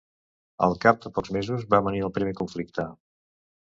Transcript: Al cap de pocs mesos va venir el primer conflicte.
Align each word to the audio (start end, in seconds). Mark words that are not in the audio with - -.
Al 0.67 0.73
cap 0.85 1.03
de 1.05 1.13
pocs 1.19 1.33
mesos 1.37 1.69
va 1.77 1.85
venir 1.91 2.05
el 2.09 2.13
primer 2.19 2.37
conflicte. 2.43 2.93